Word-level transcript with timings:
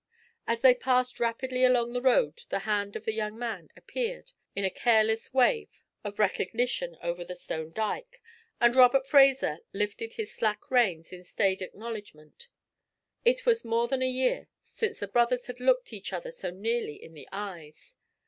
As 0.47 0.61
they 0.61 0.73
passed 0.73 1.19
rapidly 1.19 1.63
along 1.63 1.93
the 1.93 2.01
road 2.01 2.41
the 2.49 2.61
hand 2.65 2.95
of 2.95 3.05
the 3.05 3.13
young 3.13 3.37
man 3.37 3.69
appeared 3.77 4.31
in 4.55 4.65
a 4.65 4.71
careless 4.71 5.31
wave 5.31 5.69
of 6.03 6.17
recognition 6.17 6.97
over 7.03 7.23
the 7.23 7.35
stone 7.35 7.71
dyke, 7.71 8.19
and 8.59 8.75
Robert 8.75 9.05
Fraser 9.05 9.59
lifted 9.73 10.13
his 10.13 10.33
slack 10.33 10.71
reins 10.71 11.13
in 11.13 11.23
staid 11.23 11.61
acknowledgment. 11.61 12.47
It 13.25 13.45
was 13.45 13.63
more 13.63 13.87
than 13.87 14.01
a 14.01 14.09
year 14.09 14.47
since 14.63 14.97
the 14.99 15.07
brothers 15.07 15.45
had 15.45 15.59
looked 15.59 15.93
each 15.93 16.13
other 16.13 16.31
so 16.31 16.49
nearly 16.49 16.95
in 16.95 17.13
the 17.13 17.29
eyes. 17.31 17.95